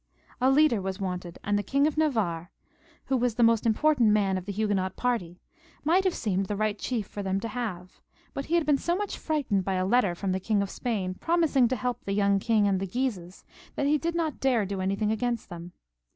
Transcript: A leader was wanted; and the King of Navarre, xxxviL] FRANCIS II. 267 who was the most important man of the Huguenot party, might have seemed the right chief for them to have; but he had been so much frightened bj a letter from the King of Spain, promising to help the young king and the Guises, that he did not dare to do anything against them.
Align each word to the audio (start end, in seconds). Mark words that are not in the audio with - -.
A 0.41 0.49
leader 0.49 0.81
was 0.81 0.99
wanted; 0.99 1.37
and 1.43 1.59
the 1.59 1.61
King 1.61 1.85
of 1.85 1.95
Navarre, 1.95 2.49
xxxviL] 2.49 3.05
FRANCIS 3.05 3.05
II. 3.05 3.17
267 3.17 3.17
who 3.17 3.17
was 3.17 3.35
the 3.35 3.43
most 3.43 3.65
important 3.67 4.09
man 4.09 4.35
of 4.35 4.45
the 4.45 4.51
Huguenot 4.51 4.95
party, 4.95 5.39
might 5.83 6.03
have 6.05 6.15
seemed 6.15 6.47
the 6.47 6.55
right 6.55 6.79
chief 6.79 7.05
for 7.05 7.21
them 7.21 7.39
to 7.39 7.47
have; 7.47 8.01
but 8.33 8.45
he 8.45 8.55
had 8.55 8.65
been 8.65 8.79
so 8.79 8.95
much 8.95 9.19
frightened 9.19 9.63
bj 9.63 9.79
a 9.79 9.85
letter 9.85 10.15
from 10.15 10.31
the 10.31 10.39
King 10.39 10.63
of 10.63 10.71
Spain, 10.71 11.13
promising 11.13 11.67
to 11.67 11.75
help 11.75 12.03
the 12.03 12.13
young 12.13 12.39
king 12.39 12.67
and 12.67 12.79
the 12.79 12.87
Guises, 12.87 13.45
that 13.75 13.85
he 13.85 13.99
did 13.99 14.15
not 14.15 14.39
dare 14.39 14.61
to 14.61 14.69
do 14.73 14.81
anything 14.81 15.11
against 15.11 15.49
them. 15.49 15.71